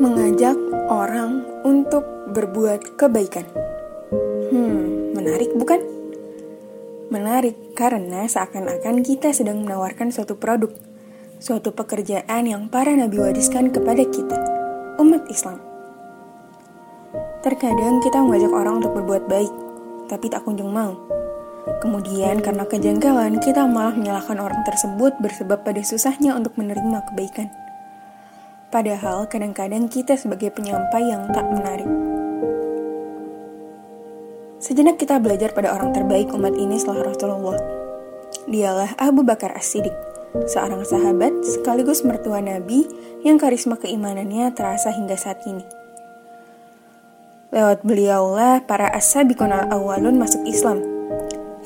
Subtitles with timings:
[0.00, 0.56] Mengajak
[0.88, 2.00] orang untuk
[2.32, 3.44] berbuat kebaikan.
[4.48, 5.76] Hmm, menarik bukan?
[7.12, 10.72] Menarik karena seakan-akan kita sedang menawarkan suatu produk,
[11.36, 14.40] suatu pekerjaan yang para nabi wariskan kepada kita,
[15.04, 15.60] umat Islam.
[17.44, 19.52] Terkadang kita mengajak orang untuk berbuat baik,
[20.08, 20.96] tapi tak kunjung mau.
[21.84, 27.52] Kemudian karena kejanggalan, kita malah menyalahkan orang tersebut bersebab pada susahnya untuk menerima kebaikan.
[28.70, 31.90] Padahal kadang-kadang kita sebagai penyampai yang tak menarik.
[34.62, 37.58] Sejenak kita belajar pada orang terbaik umat ini setelah Rasulullah.
[38.46, 39.90] Dialah Abu Bakar As-Siddiq,
[40.46, 42.86] seorang sahabat sekaligus mertua Nabi
[43.26, 45.66] yang karisma keimanannya terasa hingga saat ini.
[47.50, 50.78] Lewat beliaulah para as-sabiqun al-awwalun masuk Islam,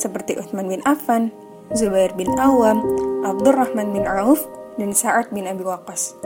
[0.01, 1.29] seperti Uthman bin Affan,
[1.77, 2.81] Zubair bin Awam,
[3.29, 4.41] Abdurrahman bin Auf,
[4.81, 6.17] dan Sa'ad bin Abi Waqqas.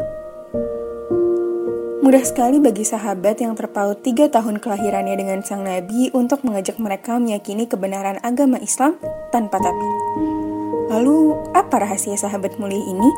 [2.08, 7.20] Mudah sekali bagi sahabat yang terpaut tiga tahun kelahirannya dengan sang Nabi untuk mengajak mereka
[7.20, 8.96] meyakini kebenaran agama Islam
[9.28, 9.88] tanpa tapi.
[10.88, 13.12] Lalu, apa rahasia sahabat mulia ini?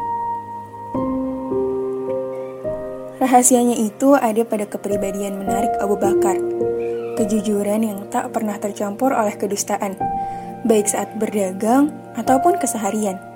[3.22, 6.34] Rahasianya itu ada pada kepribadian menarik Abu Bakar,
[7.14, 9.94] kejujuran yang tak pernah tercampur oleh kedustaan,
[10.66, 13.29] baik saat berdagang ataupun keseharian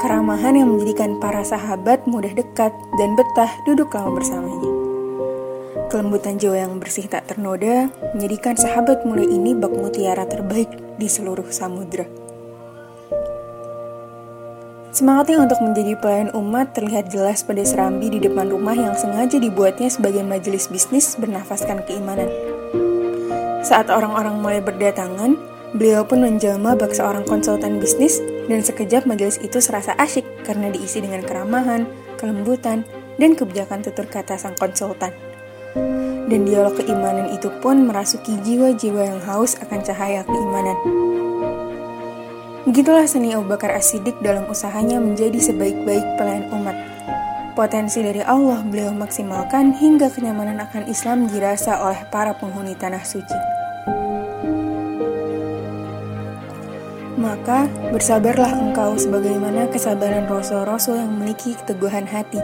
[0.00, 4.72] keramahan yang menjadikan para sahabat mudah dekat dan betah duduk lama bersamanya.
[5.92, 11.44] Kelembutan jiwa yang bersih tak ternoda menjadikan sahabat mulia ini bak mutiara terbaik di seluruh
[11.52, 12.08] samudra.
[14.90, 19.86] Semangatnya untuk menjadi pelayan umat terlihat jelas pada serambi di depan rumah yang sengaja dibuatnya
[19.86, 22.26] sebagai majelis bisnis bernafaskan keimanan.
[23.60, 25.38] Saat orang-orang mulai berdatangan,
[25.70, 28.18] Beliau pun menjelma bak seorang konsultan bisnis
[28.50, 31.86] dan sekejap majelis itu serasa asyik karena diisi dengan keramahan,
[32.18, 32.82] kelembutan,
[33.22, 35.14] dan kebijakan tutur kata sang konsultan.
[36.26, 40.74] Dan dialog keimanan itu pun merasuki jiwa-jiwa yang haus akan cahaya keimanan.
[42.66, 46.76] Begitulah seni Abu Bakar As-Siddiq dalam usahanya menjadi sebaik-baik pelayan umat.
[47.54, 53.49] Potensi dari Allah beliau maksimalkan hingga kenyamanan akan Islam dirasa oleh para penghuni tanah suci.
[57.20, 62.40] Maka bersabarlah engkau sebagaimana kesabaran rasul-rasul yang memiliki keteguhan hati,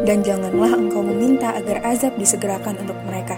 [0.00, 3.36] dan janganlah engkau meminta agar azab disegerakan untuk mereka.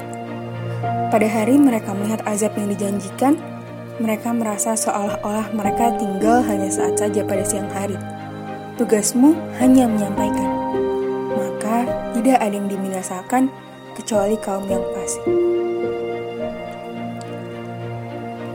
[1.10, 3.34] Pada hari mereka melihat azab yang dijanjikan,
[3.98, 7.98] mereka merasa seolah-olah mereka tinggal hanya saat saja pada siang hari.
[8.78, 10.50] Tugasmu hanya menyampaikan,
[11.34, 11.82] maka
[12.14, 13.50] tidak ada yang diminasakan
[13.98, 15.66] kecuali kaum yang fasik.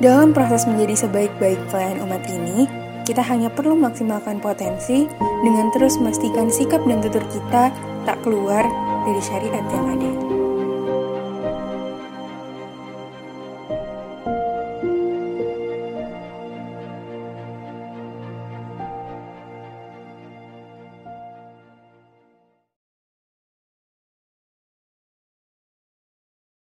[0.02, 2.66] Dalam proses menjadi sebaik-baik pelayan umat ini,
[3.06, 5.06] kita hanya perlu maksimalkan potensi
[5.46, 7.70] dengan terus memastikan sikap dan tutur kita
[8.02, 8.66] tak keluar
[9.06, 10.31] dari syariat yang ada.